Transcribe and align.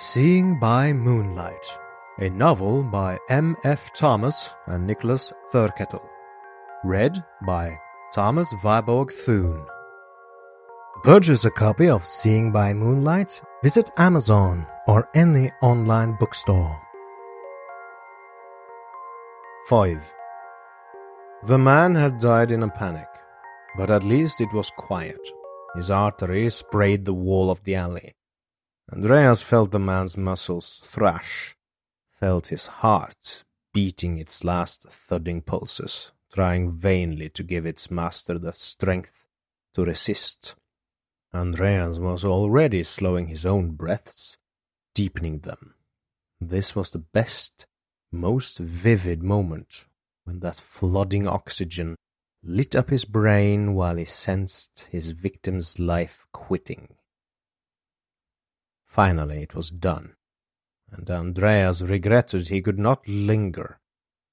Seeing 0.00 0.58
by 0.58 0.94
Moonlight, 0.94 1.78
a 2.20 2.30
novel 2.30 2.82
by 2.82 3.18
M. 3.28 3.54
F. 3.64 3.92
Thomas 3.92 4.48
and 4.66 4.86
Nicholas 4.86 5.30
Thurkettle. 5.52 6.08
Read 6.82 7.22
by 7.46 7.78
Thomas 8.10 8.50
Viborg 8.62 9.12
Thune. 9.12 9.62
Purchase 11.02 11.44
a 11.44 11.50
copy 11.50 11.90
of 11.90 12.06
Seeing 12.06 12.50
by 12.50 12.72
Moonlight, 12.72 13.42
visit 13.62 13.90
Amazon 13.98 14.66
or 14.86 15.06
any 15.14 15.52
online 15.60 16.16
bookstore. 16.18 16.80
5. 19.68 20.02
The 21.44 21.58
man 21.58 21.94
had 21.94 22.18
died 22.18 22.52
in 22.52 22.62
a 22.62 22.70
panic, 22.70 23.08
but 23.76 23.90
at 23.90 24.04
least 24.04 24.40
it 24.40 24.52
was 24.54 24.72
quiet. 24.78 25.20
His 25.76 25.90
artery 25.90 26.48
sprayed 26.48 27.04
the 27.04 27.12
wall 27.12 27.50
of 27.50 27.62
the 27.64 27.74
alley. 27.74 28.14
Andreas 28.92 29.40
felt 29.40 29.70
the 29.70 29.78
man's 29.78 30.16
muscles 30.16 30.82
thrash, 30.84 31.56
felt 32.18 32.48
his 32.48 32.66
heart 32.66 33.44
beating 33.72 34.18
its 34.18 34.42
last 34.42 34.82
thudding 34.90 35.40
pulses, 35.42 36.10
trying 36.32 36.72
vainly 36.72 37.28
to 37.28 37.44
give 37.44 37.64
its 37.64 37.90
master 37.90 38.38
the 38.38 38.52
strength 38.52 39.26
to 39.74 39.84
resist. 39.84 40.56
Andreas 41.32 41.98
was 41.98 42.24
already 42.24 42.82
slowing 42.82 43.28
his 43.28 43.46
own 43.46 43.70
breaths, 43.70 44.38
deepening 44.94 45.40
them. 45.40 45.74
This 46.40 46.74
was 46.74 46.90
the 46.90 46.98
best, 46.98 47.66
most 48.10 48.58
vivid 48.58 49.22
moment 49.22 49.84
when 50.24 50.40
that 50.40 50.56
flooding 50.56 51.28
oxygen 51.28 51.94
lit 52.42 52.74
up 52.74 52.90
his 52.90 53.04
brain 53.04 53.74
while 53.74 53.96
he 53.96 54.04
sensed 54.04 54.88
his 54.90 55.10
victim's 55.10 55.78
life 55.78 56.26
quitting. 56.32 56.96
Finally 58.90 59.40
it 59.40 59.54
was 59.54 59.70
done, 59.70 60.16
and 60.90 61.08
Andreas 61.08 61.80
regretted 61.80 62.48
he 62.48 62.60
could 62.60 62.78
not 62.78 63.06
linger. 63.06 63.78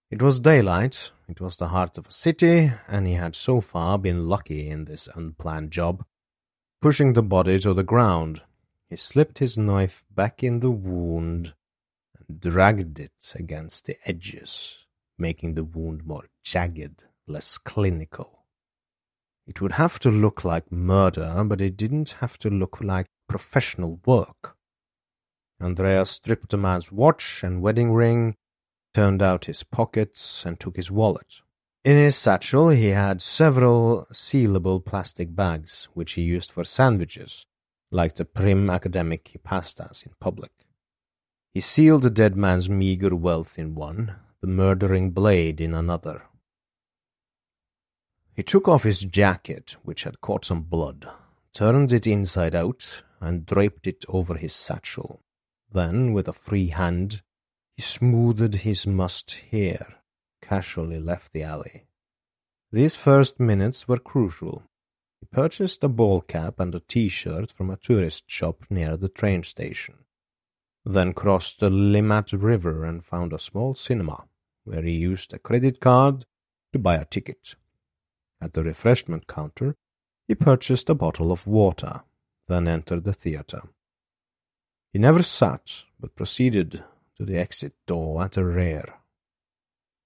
It 0.10 0.20
was 0.20 0.40
daylight, 0.40 1.12
it 1.30 1.40
was 1.40 1.58
the 1.58 1.68
heart 1.68 2.00
of 2.00 2.08
a 2.08 2.12
city, 2.12 2.72
and 2.88 3.06
he 3.06 3.14
had 3.14 3.36
so 3.36 3.62
far 3.62 4.00
been 4.00 4.28
lucky 4.28 4.68
in 4.68 4.86
this 4.86 5.08
unplanned 5.14 5.70
job. 5.70 6.04
Pushing 6.82 7.14
the 7.14 7.22
body 7.22 7.60
to 7.60 7.76
the 7.76 7.84
ground, 7.84 8.42
he 8.90 8.96
slipped 8.96 9.38
his 9.38 9.60
knife 9.60 10.04
back 10.10 10.44
in 10.44 10.60
the 10.60 10.72
wound 10.72 11.54
and 12.18 12.42
dragged 12.42 13.00
it 13.00 13.36
against 13.36 13.86
the 13.86 13.98
edges, 14.06 14.88
making 15.20 15.54
the 15.54 15.66
wound 15.66 16.04
more 16.04 16.26
jagged, 16.44 17.04
less 17.28 17.60
clinical. 17.60 18.37
It 19.48 19.62
would 19.62 19.74
have 19.74 19.98
to 20.00 20.12
look 20.12 20.44
like 20.44 20.72
murder, 20.72 21.44
but 21.46 21.62
it 21.62 21.78
didn't 21.78 22.18
have 22.20 22.38
to 22.40 22.50
look 22.50 22.80
like 22.82 23.08
professional 23.30 24.02
work. 24.06 24.58
Andreas 25.62 26.12
stripped 26.12 26.50
the 26.50 26.58
man's 26.58 26.92
watch 26.92 27.44
and 27.44 27.62
wedding 27.62 27.94
ring, 27.94 28.36
turned 28.94 29.22
out 29.22 29.46
his 29.46 29.64
pockets, 29.64 30.46
and 30.46 30.60
took 30.60 30.76
his 30.76 30.92
wallet. 30.92 31.42
In 31.86 31.96
his 31.96 32.18
satchel 32.18 32.70
he 32.70 32.90
had 32.90 33.22
several 33.22 34.06
sealable 34.12 34.84
plastic 34.84 35.34
bags, 35.34 35.88
which 35.94 36.14
he 36.14 36.22
used 36.22 36.52
for 36.52 36.66
sandwiches, 36.66 37.46
like 37.90 38.16
the 38.16 38.26
prim 38.26 38.70
academic 38.70 39.30
he 39.30 39.38
passed 39.38 39.80
as 39.80 40.04
in 40.04 40.12
public. 40.20 40.52
He 41.54 41.62
sealed 41.62 42.02
the 42.02 42.10
dead 42.10 42.36
man's 42.36 42.70
meager 42.70 43.16
wealth 43.16 43.58
in 43.58 43.74
one, 43.74 44.16
the 44.42 44.48
murdering 44.48 45.12
blade 45.12 45.62
in 45.62 45.74
another. 45.74 46.24
He 48.38 48.44
took 48.44 48.68
off 48.68 48.84
his 48.84 49.00
jacket, 49.00 49.78
which 49.82 50.04
had 50.04 50.22
caught 50.22 50.46
some 50.46 50.62
blood, 50.62 51.10
turned 51.54 51.92
it 51.92 52.06
inside 52.06 52.54
out, 52.54 53.02
and 53.20 53.48
draped 53.48 53.88
it 53.88 54.06
over 54.08 54.36
his 54.36 54.54
satchel. 54.54 55.24
Then, 55.72 56.14
with 56.14 56.28
a 56.28 56.34
free 56.34 56.68
hand, 56.68 57.24
he 57.76 57.82
smoothed 57.82 58.54
his 58.54 58.86
mussed 58.86 59.32
hair, 59.50 59.96
casually 60.40 61.00
left 61.00 61.34
the 61.34 61.42
alley. 61.42 61.88
These 62.72 62.94
first 62.94 63.40
minutes 63.40 63.88
were 63.88 63.98
crucial. 63.98 64.62
He 65.20 65.26
purchased 65.26 65.84
a 65.84 65.90
ball 65.90 66.22
cap 66.22 66.60
and 66.60 66.76
a 66.76 66.80
t-shirt 66.80 67.52
from 67.52 67.72
a 67.72 67.78
tourist 67.78 68.26
shop 68.30 68.66
near 68.70 68.98
the 68.98 69.10
train 69.10 69.42
station, 69.42 70.06
then 70.86 71.14
crossed 71.14 71.60
the 71.60 71.72
Limmat 71.72 72.34
River 72.34 72.86
and 72.86 73.04
found 73.04 73.34
a 73.34 73.40
small 73.40 73.74
cinema, 73.74 74.28
where 74.64 74.84
he 74.84 74.96
used 74.96 75.34
a 75.34 75.40
credit 75.40 75.80
card 75.80 76.26
to 76.72 76.78
buy 76.78 76.98
a 76.98 77.06
ticket. 77.06 77.56
At 78.40 78.54
the 78.54 78.64
refreshment 78.64 79.28
counter, 79.28 79.76
he 80.28 80.36
purchased 80.36 80.90
a 80.90 80.96
bottle 80.96 81.32
of 81.32 81.48
water, 81.48 82.04
then 82.48 82.68
entered 82.68 83.04
the 83.04 83.14
theatre. 83.14 83.64
He 84.94 85.00
never 85.00 85.24
sat, 85.24 85.84
but 86.00 86.16
proceeded 86.16 86.84
to 87.16 87.26
the 87.26 87.38
exit 87.38 87.74
door 87.86 88.24
at 88.24 88.34
the 88.34 88.46
rear. 88.46 89.00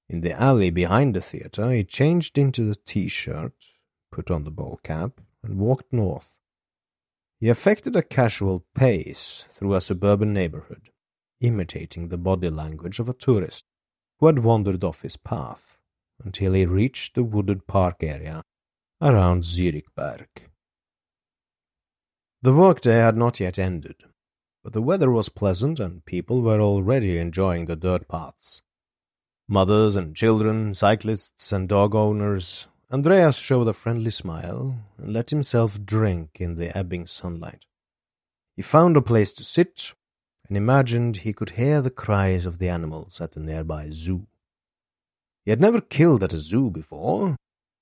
In 0.08 0.22
the 0.22 0.32
alley 0.32 0.70
behind 0.70 1.16
the 1.16 1.22
theatre, 1.22 1.72
he 1.72 1.84
changed 1.84 2.38
into 2.38 2.64
the 2.64 2.76
t-shirt, 2.76 3.54
put 4.12 4.32
on 4.32 4.44
the 4.44 4.52
ball 4.52 4.80
cap, 4.84 5.20
and 5.44 5.60
walked 5.60 5.92
north. 5.92 6.32
He 7.40 7.50
affected 7.50 7.96
a 7.96 8.04
casual 8.04 8.66
pace 8.76 9.46
through 9.50 9.74
a 9.74 9.82
suburban 9.82 10.34
neighborhood, 10.34 10.90
imitating 11.40 12.08
the 12.08 12.18
body 12.18 12.50
language 12.50 13.00
of 13.00 13.10
a 13.10 13.14
tourist 13.14 13.66
who 14.20 14.28
had 14.28 14.40
wandered 14.40 14.84
off 14.84 15.02
his 15.02 15.18
path 15.18 15.71
until 16.24 16.54
he 16.54 16.66
reached 16.66 17.16
the 17.16 17.24
wooded 17.24 17.68
park 17.68 18.04
area 18.04 18.44
around 19.02 19.44
Zürichberg. 19.44 20.28
The 22.42 22.54
workday 22.54 22.98
had 22.98 23.18
not 23.18 23.40
yet 23.40 23.60
ended, 23.60 24.04
but 24.64 24.74
the 24.74 24.82
weather 24.82 25.12
was 25.12 25.30
pleasant 25.30 25.80
and 25.80 26.06
people 26.06 26.42
were 26.42 26.60
already 26.60 27.18
enjoying 27.18 27.66
the 27.66 27.76
dirt 27.76 28.08
paths. 28.08 28.62
Mothers 29.48 29.96
and 29.96 30.16
children, 30.16 30.74
cyclists 30.74 31.52
and 31.52 31.68
dog 31.68 31.94
owners, 31.94 32.68
Andreas 32.92 33.38
showed 33.38 33.68
a 33.68 33.74
friendly 33.74 34.12
smile 34.12 34.80
and 34.98 35.14
let 35.14 35.30
himself 35.30 35.84
drink 35.86 36.42
in 36.42 36.56
the 36.56 36.76
ebbing 36.78 37.08
sunlight. 37.08 37.66
He 38.56 38.62
found 38.62 38.98
a 38.98 39.02
place 39.02 39.34
to 39.34 39.44
sit 39.44 39.94
and 40.48 40.58
imagined 40.58 41.18
he 41.18 41.32
could 41.32 41.52
hear 41.52 41.82
the 41.82 41.90
cries 41.90 42.46
of 42.46 42.58
the 42.58 42.68
animals 42.68 43.22
at 43.22 43.32
the 43.32 43.40
nearby 43.40 43.90
zoo. 43.92 44.28
He 45.44 45.50
had 45.52 45.60
never 45.60 45.82
killed 45.82 46.24
at 46.24 46.34
a 46.34 46.40
zoo 46.40 46.70
before, 46.70 47.38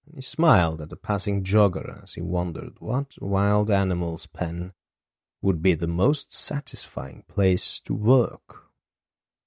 and 0.05 0.15
he 0.15 0.21
smiled 0.21 0.81
at 0.81 0.89
the 0.89 0.95
passing 0.95 1.43
jogger 1.43 2.01
as 2.01 2.13
he 2.13 2.21
wondered 2.21 2.79
what 2.79 3.21
wild 3.21 3.69
animal's 3.69 4.27
pen 4.27 4.73
would 5.41 5.61
be 5.61 5.73
the 5.73 5.87
most 5.87 6.33
satisfying 6.33 7.23
place 7.27 7.79
to 7.81 7.93
work. 7.93 8.69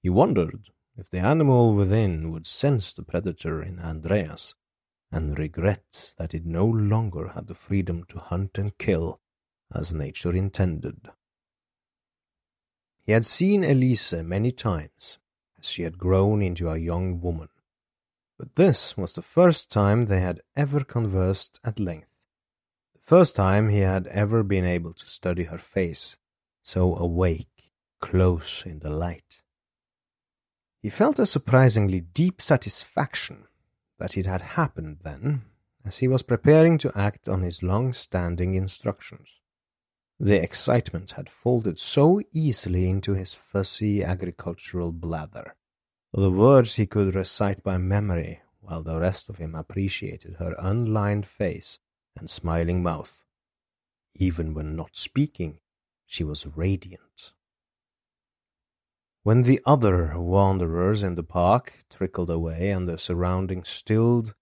He 0.01 0.09
wondered 0.09 0.69
if 0.95 1.09
the 1.09 1.19
animal 1.19 1.73
within 1.73 2.31
would 2.31 2.45
sense 2.45 2.93
the 2.93 3.03
predator 3.03 3.61
in 3.63 3.79
Andreas 3.79 4.55
and 5.11 5.37
regret 5.37 6.13
that 6.17 6.33
it 6.33 6.45
no 6.45 6.65
longer 6.65 7.29
had 7.29 7.47
the 7.47 7.55
freedom 7.55 8.03
to 8.05 8.19
hunt 8.19 8.57
and 8.57 8.77
kill 8.77 9.21
as 9.73 9.93
nature 9.93 10.33
intended. 10.33 11.09
He 13.05 13.11
had 13.11 13.25
seen 13.25 13.63
Elise 13.63 14.13
many 14.13 14.51
times 14.51 15.17
as 15.59 15.69
she 15.69 15.83
had 15.83 15.97
grown 15.97 16.41
into 16.41 16.69
a 16.69 16.77
young 16.77 17.19
woman, 17.21 17.49
but 18.43 18.55
this 18.57 18.97
was 18.97 19.13
the 19.13 19.21
first 19.21 19.71
time 19.71 20.03
they 20.03 20.19
had 20.19 20.41
ever 20.53 20.83
conversed 20.83 21.61
at 21.63 21.79
length. 21.79 22.09
The 22.93 22.99
First 23.01 23.37
time 23.37 23.69
he 23.69 23.77
had 23.77 24.05
ever 24.07 24.43
been 24.43 24.65
able 24.65 24.91
to 24.95 25.05
study 25.05 25.45
her 25.45 25.57
face, 25.57 26.17
so 26.61 26.93
awake, 26.97 27.71
close 28.01 28.65
in 28.65 28.79
the 28.79 28.89
light. 28.89 29.43
He 30.81 30.89
felt 30.89 31.19
a 31.19 31.25
surprisingly 31.25 32.01
deep 32.01 32.41
satisfaction 32.41 33.47
that 33.97 34.17
it 34.17 34.25
had 34.25 34.41
happened 34.41 34.97
then, 35.03 35.43
as 35.85 35.99
he 35.99 36.09
was 36.09 36.21
preparing 36.21 36.77
to 36.79 36.91
act 36.97 37.29
on 37.29 37.43
his 37.43 37.63
long-standing 37.63 38.55
instructions. 38.55 39.39
The 40.19 40.43
excitement 40.43 41.11
had 41.11 41.29
folded 41.29 41.79
so 41.79 42.19
easily 42.33 42.89
into 42.89 43.13
his 43.13 43.33
fussy 43.33 44.03
agricultural 44.03 44.91
blather. 44.91 45.55
The 46.15 46.29
words 46.29 46.75
he 46.75 46.85
could 46.85 47.15
recite 47.15 47.63
by 47.63 47.79
memory, 47.79 48.39
while 48.61 48.83
the 48.83 48.99
rest 48.99 49.29
of 49.29 49.37
him 49.37 49.55
appreciated 49.55 50.35
her 50.35 50.53
unlined 50.59 51.25
face 51.25 51.79
and 52.15 52.29
smiling 52.29 52.83
mouth. 52.83 53.23
Even 54.13 54.53
when 54.53 54.75
not 54.75 54.95
speaking, 54.95 55.59
she 56.05 56.23
was 56.23 56.45
radiant. 56.45 57.33
When 59.23 59.41
the 59.41 59.59
other 59.65 60.19
wanderers 60.19 61.01
in 61.01 61.15
the 61.15 61.23
park 61.23 61.83
trickled 61.89 62.29
away 62.29 62.69
and 62.69 62.87
the 62.87 62.99
surroundings 62.99 63.69
stilled, 63.69 64.35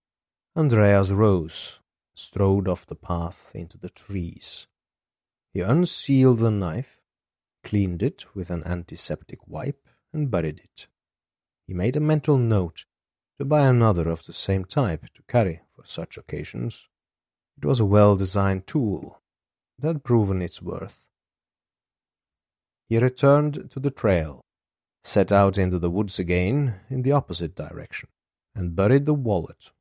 Andreas 0.58 1.12
rose, 1.12 1.80
strode 2.14 2.68
off 2.68 2.86
the 2.86 2.96
path 2.96 3.50
into 3.56 3.78
the 3.78 3.90
trees. 3.90 4.68
He 5.54 5.62
unsealed 5.62 6.40
the 6.40 6.52
knife, 6.52 7.00
cleaned 7.64 8.04
it 8.04 8.36
with 8.36 8.50
an 8.50 8.62
antiseptic 8.66 9.48
wipe, 9.48 9.88
and 10.12 10.30
buried 10.30 10.60
it. 10.60 10.88
He 11.72 11.78
made 11.78 11.96
a 11.96 12.02
mental 12.02 12.38
note 12.38 12.84
to 13.38 13.46
buy 13.46 13.66
another 13.66 14.10
of 14.10 14.26
the 14.26 14.34
same 14.34 14.66
type 14.66 15.06
to 15.14 15.24
carry 15.24 15.62
for 15.74 15.86
such 15.86 16.18
occasions. 16.18 16.90
It 17.58 17.64
was 17.64 17.80
a 17.80 17.86
well-designed 17.86 18.68
tool 18.68 19.22
that 19.80 19.88
had 19.88 20.04
proven 20.04 20.42
its 20.42 20.62
worth. 20.62 21.06
he 22.90 22.98
returned 22.98 23.72
to 23.72 23.80
the 23.80 23.90
trail, 23.90 24.44
set 25.02 25.32
out 25.32 25.58
into 25.58 25.80
the 25.80 25.90
woods 25.90 26.20
again 26.20 26.82
in 26.90 27.04
the 27.04 27.14
opposite 27.14 27.56
direction, 27.56 28.10
and 28.54 28.76
buried 28.76 29.06
the 29.06 29.14
wallet. 29.14 29.72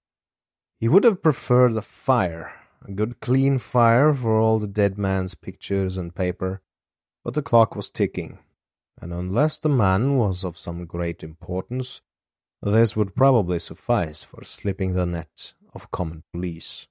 He 0.78 0.86
would 0.86 1.02
have 1.02 1.24
preferred 1.24 1.74
a 1.74 1.82
fire, 1.82 2.52
a 2.86 2.92
good 2.92 3.18
clean 3.18 3.58
fire 3.58 4.14
for 4.14 4.38
all 4.38 4.60
the 4.60 4.68
dead 4.68 4.96
man's 4.96 5.34
pictures 5.34 5.96
and 5.96 6.14
paper, 6.14 6.62
but 7.24 7.34
the 7.34 7.42
clock 7.42 7.74
was 7.74 7.90
ticking, 7.90 8.38
and 9.00 9.12
unless 9.12 9.58
the 9.58 9.68
man 9.68 10.16
was 10.16 10.44
of 10.44 10.58
some 10.58 10.84
great 10.84 11.22
importance, 11.22 12.02
this 12.62 12.94
would 12.94 13.14
probably 13.14 13.58
suffice 13.58 14.22
for 14.22 14.44
slipping 14.44 14.92
the 14.92 15.06
net 15.06 15.54
of 15.72 15.90
common 15.90 16.22
police. 16.32 16.86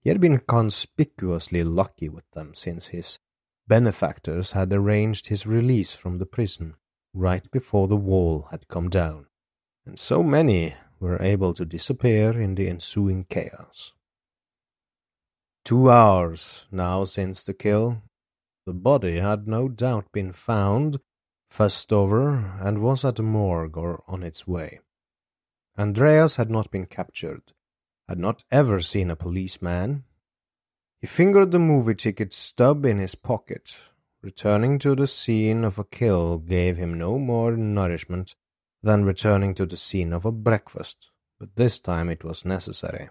He 0.00 0.10
had 0.10 0.20
been 0.20 0.38
conspicuously 0.38 1.62
lucky 1.62 2.08
with 2.08 2.28
them 2.32 2.54
since 2.54 2.88
his 2.88 3.18
benefactors 3.66 4.52
had 4.52 4.72
arranged 4.72 5.28
his 5.28 5.46
release 5.46 5.94
from 5.94 6.18
the 6.18 6.26
prison 6.26 6.74
right 7.14 7.48
before 7.50 7.88
the 7.88 7.96
wall 7.96 8.48
had 8.50 8.68
come 8.68 8.88
down, 8.88 9.26
and 9.86 9.98
so 9.98 10.22
many 10.22 10.74
were 11.00 11.22
able 11.22 11.54
to 11.54 11.64
disappear 11.64 12.40
in 12.40 12.54
the 12.54 12.68
ensuing 12.68 13.24
chaos. 13.24 13.92
Two 15.64 15.90
hours 15.90 16.66
now 16.70 17.04
since 17.04 17.44
the 17.44 17.54
kill, 17.54 18.02
the 18.68 18.74
body 18.74 19.18
had 19.18 19.48
no 19.48 19.66
doubt 19.66 20.12
been 20.12 20.30
found, 20.30 21.00
fussed 21.48 21.90
over, 21.90 22.36
and 22.60 22.82
was 22.82 23.02
at 23.02 23.16
the 23.16 23.22
morgue 23.22 23.78
or 23.78 24.04
on 24.06 24.22
its 24.22 24.46
way. 24.46 24.78
Andreas 25.78 26.36
had 26.36 26.50
not 26.50 26.70
been 26.70 26.84
captured, 26.84 27.54
had 28.06 28.18
not 28.18 28.44
ever 28.50 28.78
seen 28.78 29.10
a 29.10 29.16
policeman. 29.16 30.04
He 31.00 31.06
fingered 31.06 31.50
the 31.50 31.58
movie 31.58 31.94
ticket 31.94 32.30
stub 32.34 32.84
in 32.84 32.98
his 32.98 33.14
pocket. 33.14 33.74
Returning 34.20 34.78
to 34.80 34.94
the 34.94 35.06
scene 35.06 35.64
of 35.64 35.78
a 35.78 35.84
kill 35.84 36.36
gave 36.36 36.76
him 36.76 36.98
no 36.98 37.18
more 37.18 37.56
nourishment 37.56 38.34
than 38.82 39.06
returning 39.06 39.54
to 39.54 39.64
the 39.64 39.78
scene 39.78 40.12
of 40.12 40.26
a 40.26 40.30
breakfast, 40.30 41.10
but 41.40 41.56
this 41.56 41.80
time 41.80 42.10
it 42.10 42.22
was 42.22 42.44
necessary. 42.44 43.08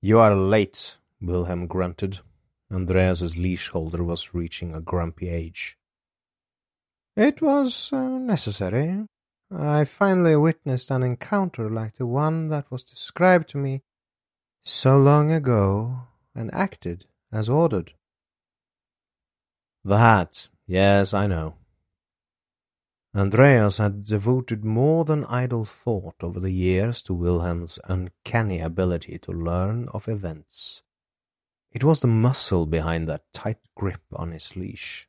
You 0.00 0.20
are 0.20 0.34
late, 0.34 0.96
Wilhelm 1.20 1.66
grunted. 1.66 2.20
Andreas's 2.70 3.36
leash 3.36 3.68
holder 3.68 4.04
was 4.04 4.34
reaching 4.34 4.74
a 4.74 4.80
grumpy 4.80 5.28
age. 5.28 5.78
It 7.16 7.40
was 7.40 7.92
uh, 7.92 8.18
necessary. 8.18 9.06
I 9.50 9.84
finally 9.86 10.36
witnessed 10.36 10.90
an 10.90 11.02
encounter 11.02 11.70
like 11.70 11.94
the 11.94 12.06
one 12.06 12.48
that 12.48 12.70
was 12.70 12.84
described 12.84 13.48
to 13.50 13.58
me 13.58 13.82
so 14.62 14.98
long 14.98 15.32
ago, 15.32 16.02
and 16.34 16.52
acted 16.52 17.06
as 17.32 17.48
ordered. 17.48 17.94
The 19.84 19.96
hat. 19.96 20.48
Yes, 20.66 21.14
I 21.14 21.26
know. 21.26 21.54
Andreas 23.14 23.78
had 23.78 24.04
devoted 24.04 24.64
more 24.64 25.06
than 25.06 25.24
idle 25.24 25.64
thought 25.64 26.22
over 26.22 26.38
the 26.38 26.52
years 26.52 27.00
to 27.02 27.14
Wilhelm's 27.14 27.78
uncanny 27.84 28.60
ability 28.60 29.18
to 29.20 29.32
learn 29.32 29.88
of 29.88 30.08
events. 30.08 30.82
It 31.72 31.84
was 31.84 32.00
the 32.00 32.06
muscle 32.06 32.66
behind 32.66 33.08
that 33.08 33.32
tight 33.32 33.60
grip 33.74 34.02
on 34.12 34.32
his 34.32 34.56
leash. 34.56 35.08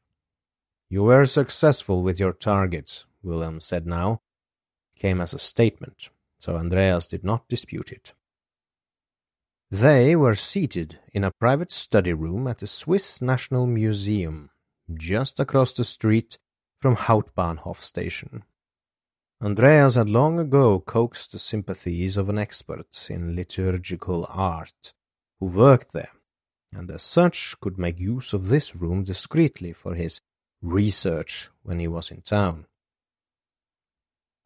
You 0.89 1.03
were 1.03 1.25
successful 1.25 2.01
with 2.03 2.19
your 2.19 2.33
target, 2.33 3.06
Wilhelm 3.23 3.59
said 3.61 3.85
now, 3.85 4.21
came 4.95 5.21
as 5.21 5.33
a 5.33 5.39
statement, 5.39 6.09
so 6.38 6.57
Andreas 6.57 7.07
did 7.07 7.23
not 7.23 7.47
dispute 7.47 7.91
it. 7.91 8.13
They 9.71 10.15
were 10.15 10.35
seated 10.35 11.00
in 11.13 11.23
a 11.23 11.31
private 11.31 11.71
study 11.71 12.13
room 12.13 12.47
at 12.47 12.57
the 12.57 12.67
Swiss 12.67 13.21
National 13.21 13.67
Museum, 13.67 14.50
just 14.91 15.39
across 15.39 15.73
the 15.73 15.83
street 15.83 16.39
from 16.79 16.95
Hauptbahnhof 16.95 17.81
station. 17.81 18.44
Andreas 19.41 19.95
had 19.95 20.09
long 20.09 20.39
ago 20.39 20.79
coaxed 20.79 21.31
the 21.31 21.39
sympathies 21.39 22.17
of 22.17 22.29
an 22.29 22.38
expert 22.38 23.07
in 23.09 23.35
liturgical 23.35 24.25
art 24.29 24.94
who 25.39 25.45
worked 25.45 25.94
there, 25.94 26.11
and 26.71 26.89
as 26.92 27.01
such 27.01 27.60
could 27.60 27.77
make 27.77 28.00
use 28.00 28.33
of 28.33 28.48
this 28.48 28.75
room 28.75 29.04
discreetly 29.04 29.74
for 29.74 29.95
his 29.95 30.21
research 30.62 31.50
when 31.63 31.80
he 31.80 31.88
was 31.88 32.12
in 32.12 32.21
town. 32.21 32.66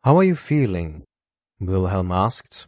How 0.03 0.17
are 0.17 0.23
you 0.23 0.35
feeling? 0.35 1.05
Wilhelm 1.59 2.11
asked. 2.11 2.67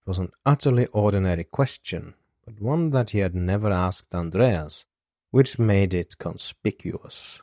It 0.00 0.08
was 0.08 0.18
an 0.18 0.30
utterly 0.46 0.86
ordinary 0.86 1.44
question, 1.44 2.14
but 2.44 2.60
one 2.60 2.90
that 2.90 3.10
he 3.10 3.18
had 3.18 3.34
never 3.34 3.70
asked 3.70 4.14
Andreas, 4.14 4.86
which 5.30 5.58
made 5.58 5.92
it 5.92 6.18
conspicuous. 6.18 7.42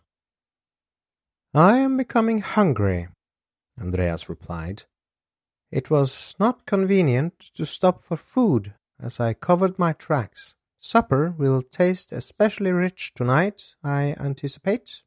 I 1.54 1.78
am 1.78 1.98
becoming 1.98 2.40
hungry, 2.40 3.08
Andreas 3.80 4.30
replied. 4.30 4.84
It 5.72 5.90
was 5.90 6.36
not 6.40 6.66
convenient 6.66 7.40
to 7.56 7.66
stop 7.66 8.02
for 8.02 8.18
food 8.18 8.74
as 9.00 9.20
I 9.20 9.34
covered 9.34 9.78
my 9.78 9.94
tracks. 9.94 10.55
Supper 10.86 11.34
will 11.36 11.64
taste 11.64 12.14
especially 12.14 12.72
rich 12.72 13.16
tonight, 13.16 13.74
I 13.84 14.16
anticipate. 14.20 15.02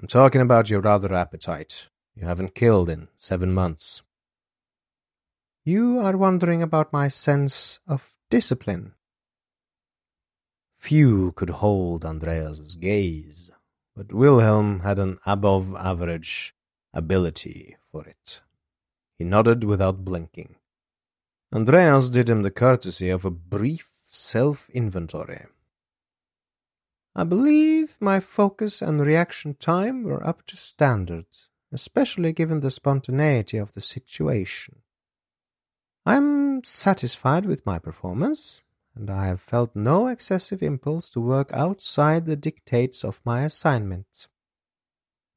I'm 0.00 0.06
talking 0.06 0.40
about 0.40 0.70
your 0.70 0.86
other 0.86 1.12
appetite. 1.12 1.88
You 2.14 2.24
haven't 2.24 2.54
killed 2.54 2.88
in 2.88 3.08
seven 3.18 3.52
months. 3.52 4.04
You 5.64 5.98
are 5.98 6.16
wondering 6.16 6.62
about 6.62 6.92
my 6.92 7.08
sense 7.08 7.80
of 7.88 8.14
discipline. 8.30 8.94
Few 10.78 11.32
could 11.32 11.50
hold 11.50 12.04
Andreas's 12.04 12.76
gaze, 12.76 13.50
but 13.96 14.12
Wilhelm 14.12 14.78
had 14.80 15.00
an 15.00 15.18
above 15.26 15.74
average 15.74 16.54
ability 16.92 17.76
for 17.90 18.06
it. 18.06 18.42
He 19.18 19.24
nodded 19.24 19.64
without 19.64 20.04
blinking. 20.04 20.54
Andreas 21.52 22.10
did 22.10 22.30
him 22.30 22.42
the 22.42 22.52
courtesy 22.52 23.10
of 23.10 23.24
a 23.24 23.30
brief 23.32 23.93
self 24.14 24.70
inventory. 24.70 25.46
I 27.14 27.24
believe 27.24 27.96
my 28.00 28.20
focus 28.20 28.82
and 28.82 29.00
reaction 29.00 29.54
time 29.54 30.04
were 30.04 30.26
up 30.26 30.46
to 30.46 30.56
standard 30.56 31.26
especially 31.74 32.32
given 32.32 32.60
the 32.60 32.70
spontaneity 32.70 33.58
of 33.58 33.72
the 33.72 33.80
situation. 33.80 34.76
I 36.06 36.16
am 36.16 36.62
satisfied 36.62 37.46
with 37.46 37.66
my 37.66 37.80
performance, 37.80 38.62
and 38.94 39.10
I 39.10 39.26
have 39.26 39.40
felt 39.40 39.74
no 39.74 40.06
excessive 40.06 40.62
impulse 40.62 41.10
to 41.10 41.20
work 41.20 41.52
outside 41.52 42.26
the 42.26 42.36
dictates 42.36 43.04
of 43.04 43.20
my 43.24 43.42
assignment. 43.42 44.28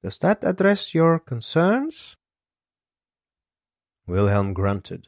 Does 0.04 0.20
that 0.20 0.44
address 0.44 0.94
your 0.94 1.18
concerns? 1.18 2.16
Wilhelm 4.06 4.54
grunted. 4.54 5.08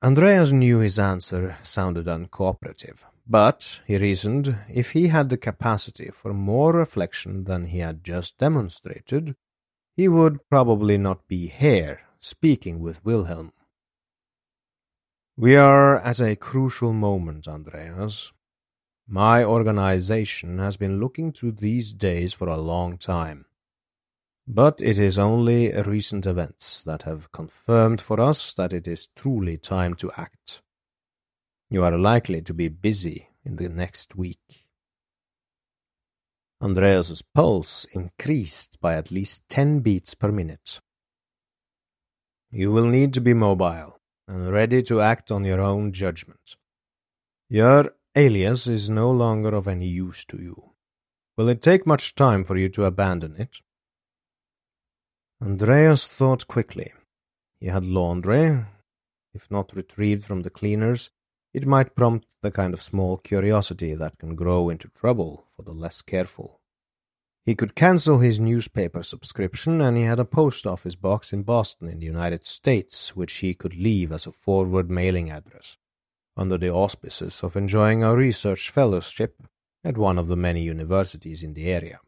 Andreas 0.00 0.52
knew 0.52 0.78
his 0.78 0.96
answer 0.96 1.56
sounded 1.64 2.06
uncooperative, 2.06 3.02
but, 3.26 3.80
he 3.84 3.98
reasoned, 3.98 4.56
if 4.68 4.92
he 4.92 5.08
had 5.08 5.28
the 5.28 5.36
capacity 5.36 6.10
for 6.12 6.32
more 6.32 6.72
reflection 6.72 7.44
than 7.44 7.66
he 7.66 7.80
had 7.80 8.04
just 8.04 8.38
demonstrated, 8.38 9.34
he 9.96 10.06
would 10.06 10.48
probably 10.48 10.96
not 10.96 11.26
be 11.26 11.48
here 11.48 12.02
speaking 12.20 12.78
with 12.78 13.04
Wilhelm. 13.04 13.52
We 15.36 15.56
are 15.56 15.98
at 15.98 16.20
a 16.20 16.36
crucial 16.36 16.92
moment, 16.92 17.48
Andreas. 17.48 18.32
My 19.08 19.42
organization 19.42 20.58
has 20.58 20.76
been 20.76 21.00
looking 21.00 21.32
to 21.32 21.50
these 21.50 21.92
days 21.92 22.32
for 22.32 22.46
a 22.46 22.56
long 22.56 22.98
time. 22.98 23.46
But 24.50 24.80
it 24.80 24.98
is 24.98 25.18
only 25.18 25.70
recent 25.82 26.24
events 26.24 26.82
that 26.84 27.02
have 27.02 27.30
confirmed 27.32 28.00
for 28.00 28.18
us 28.18 28.54
that 28.54 28.72
it 28.72 28.88
is 28.88 29.10
truly 29.14 29.58
time 29.58 29.92
to 29.96 30.10
act. 30.16 30.62
You 31.68 31.84
are 31.84 31.98
likely 31.98 32.40
to 32.40 32.54
be 32.54 32.68
busy 32.68 33.28
in 33.44 33.56
the 33.56 33.68
next 33.68 34.16
week. 34.16 34.64
Andreas's 36.62 37.20
pulse 37.20 37.84
increased 37.92 38.80
by 38.80 38.94
at 38.94 39.10
least 39.10 39.46
ten 39.50 39.80
beats 39.80 40.14
per 40.14 40.32
minute. 40.32 40.80
You 42.50 42.72
will 42.72 42.86
need 42.86 43.12
to 43.14 43.20
be 43.20 43.34
mobile 43.34 44.00
and 44.26 44.50
ready 44.50 44.82
to 44.84 45.02
act 45.02 45.30
on 45.30 45.44
your 45.44 45.60
own 45.60 45.92
judgment. 45.92 46.56
Your 47.50 47.94
alias 48.16 48.66
is 48.66 48.88
no 48.88 49.10
longer 49.10 49.54
of 49.54 49.68
any 49.68 49.88
use 49.88 50.24
to 50.24 50.38
you. 50.38 50.70
Will 51.36 51.50
it 51.50 51.60
take 51.60 51.86
much 51.86 52.14
time 52.14 52.44
for 52.44 52.56
you 52.56 52.70
to 52.70 52.86
abandon 52.86 53.36
it? 53.36 53.60
Andreas 55.40 56.08
thought 56.08 56.48
quickly. 56.48 56.92
He 57.60 57.66
had 57.66 57.86
laundry. 57.86 58.64
If 59.32 59.50
not 59.50 59.76
retrieved 59.76 60.24
from 60.24 60.40
the 60.40 60.50
cleaners, 60.50 61.10
it 61.54 61.66
might 61.66 61.94
prompt 61.94 62.36
the 62.42 62.50
kind 62.50 62.74
of 62.74 62.82
small 62.82 63.18
curiosity 63.18 63.94
that 63.94 64.18
can 64.18 64.34
grow 64.34 64.68
into 64.68 64.88
trouble 64.88 65.46
for 65.54 65.62
the 65.62 65.72
less 65.72 66.02
careful. 66.02 66.60
He 67.46 67.54
could 67.54 67.74
cancel 67.74 68.18
his 68.18 68.40
newspaper 68.40 69.02
subscription, 69.02 69.80
and 69.80 69.96
he 69.96 70.02
had 70.02 70.18
a 70.18 70.24
post 70.24 70.66
office 70.66 70.96
box 70.96 71.32
in 71.32 71.44
Boston 71.44 71.88
in 71.88 72.00
the 72.00 72.06
United 72.06 72.46
States, 72.46 73.16
which 73.16 73.32
he 73.34 73.54
could 73.54 73.76
leave 73.76 74.12
as 74.12 74.26
a 74.26 74.32
forward 74.32 74.90
mailing 74.90 75.30
address, 75.30 75.78
under 76.36 76.58
the 76.58 76.70
auspices 76.70 77.42
of 77.42 77.56
enjoying 77.56 78.02
a 78.02 78.14
research 78.14 78.70
fellowship 78.70 79.42
at 79.84 79.96
one 79.96 80.18
of 80.18 80.26
the 80.26 80.36
many 80.36 80.62
universities 80.62 81.42
in 81.42 81.54
the 81.54 81.68
area. 81.70 82.00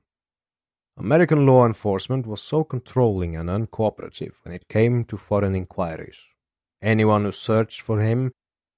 American 1.01 1.47
law 1.47 1.65
enforcement 1.65 2.27
was 2.27 2.43
so 2.43 2.63
controlling 2.63 3.35
and 3.35 3.49
uncooperative 3.49 4.35
when 4.43 4.55
it 4.55 4.69
came 4.69 5.03
to 5.03 5.17
foreign 5.17 5.55
inquiries. 5.55 6.27
Anyone 6.83 7.25
who 7.25 7.33
searched 7.33 7.81
for 7.81 8.01
him, 8.01 8.33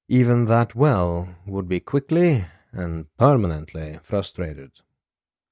even 0.08 0.44
that 0.44 0.76
well, 0.76 1.28
would 1.46 1.68
be 1.68 1.80
quickly 1.80 2.44
and 2.70 3.06
permanently 3.18 3.98
frustrated. 4.04 4.70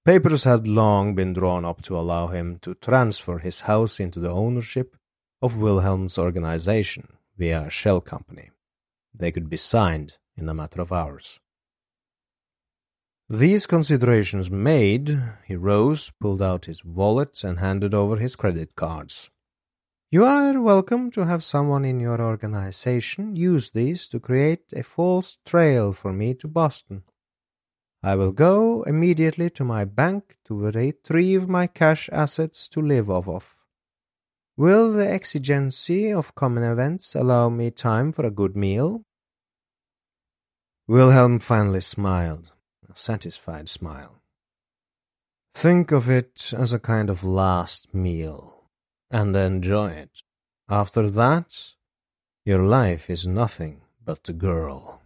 Papers 0.04 0.44
had 0.44 0.68
long 0.68 1.16
been 1.16 1.32
drawn 1.32 1.64
up 1.64 1.82
to 1.82 1.98
allow 1.98 2.28
him 2.28 2.60
to 2.60 2.76
transfer 2.76 3.38
his 3.38 3.62
house 3.62 3.98
into 3.98 4.20
the 4.20 4.30
ownership 4.30 4.96
of 5.42 5.60
Wilhelm's 5.60 6.18
organization 6.18 7.08
via 7.36 7.62
a 7.62 7.70
shell 7.70 8.00
company. 8.00 8.50
They 9.12 9.32
could 9.32 9.50
be 9.50 9.56
signed 9.56 10.18
in 10.36 10.48
a 10.48 10.54
matter 10.54 10.80
of 10.80 10.92
hours. 10.92 11.40
These 13.32 13.66
considerations 13.66 14.50
made, 14.50 15.22
he 15.46 15.54
rose, 15.54 16.10
pulled 16.20 16.42
out 16.42 16.64
his 16.64 16.84
wallet, 16.84 17.44
and 17.44 17.60
handed 17.60 17.94
over 17.94 18.16
his 18.16 18.34
credit 18.34 18.74
cards. 18.74 19.30
You 20.10 20.24
are 20.24 20.60
welcome 20.60 21.12
to 21.12 21.26
have 21.26 21.44
someone 21.44 21.84
in 21.84 22.00
your 22.00 22.20
organization 22.20 23.36
use 23.36 23.70
these 23.70 24.08
to 24.08 24.18
create 24.18 24.64
a 24.74 24.82
false 24.82 25.38
trail 25.46 25.92
for 25.92 26.12
me 26.12 26.34
to 26.34 26.48
Boston. 26.48 27.04
I 28.02 28.16
will 28.16 28.32
go 28.32 28.82
immediately 28.82 29.48
to 29.50 29.64
my 29.64 29.84
bank 29.84 30.36
to 30.46 30.58
retrieve 30.58 31.48
my 31.48 31.68
cash 31.68 32.08
assets 32.10 32.66
to 32.70 32.82
live 32.82 33.08
off 33.08 33.28
of. 33.28 33.56
Will 34.56 34.92
the 34.92 35.08
exigency 35.08 36.12
of 36.12 36.34
common 36.34 36.64
events 36.64 37.14
allow 37.14 37.48
me 37.48 37.70
time 37.70 38.10
for 38.10 38.26
a 38.26 38.32
good 38.32 38.56
meal? 38.56 39.04
Wilhelm 40.88 41.38
finally 41.38 41.80
smiled, 41.80 42.50
a 42.90 42.96
satisfied 42.96 43.68
smile. 43.68 44.22
Think 45.54 45.92
of 45.92 46.08
it 46.08 46.52
as 46.56 46.72
a 46.72 46.78
kind 46.78 47.10
of 47.10 47.24
last 47.24 47.94
meal, 47.94 48.64
and 49.10 49.36
enjoy 49.36 49.90
it. 49.90 50.22
After 50.68 51.10
that, 51.10 51.74
your 52.44 52.62
life 52.62 53.10
is 53.10 53.26
nothing 53.26 53.82
but 54.04 54.24
the 54.24 54.32
girl. 54.32 55.02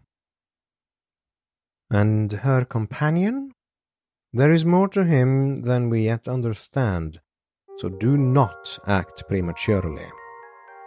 And 1.91 2.33
her 2.33 2.65
companion? 2.65 3.53
There 4.33 4.51
is 4.51 4.65
more 4.65 4.89
to 4.89 5.05
him 5.05 5.63
than 5.63 5.91
we 5.91 6.05
yet 6.05 6.29
understand, 6.29 7.21
so 7.77 7.89
do 7.89 8.17
not 8.17 8.79
act 8.87 9.29
prematurely. 9.29 10.07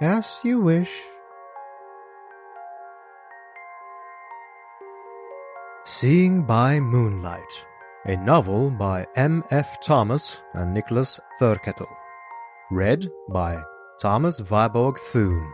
As 0.02 0.42
you 0.44 0.60
wish. 0.60 1.02
Seeing 5.88 6.44
by 6.44 6.82
Moonlight, 6.82 7.66
a 8.04 8.18
novel 8.18 8.70
by 8.70 9.08
M. 9.16 9.42
F. 9.52 9.80
Thomas 9.82 10.44
and 10.54 10.74
Nicholas 10.74 11.18
Thurkettle. 11.40 11.88
Read 12.70 13.10
by 13.30 13.64
Thomas 13.98 14.42
Viborg 14.42 14.98
Thune. 15.00 15.50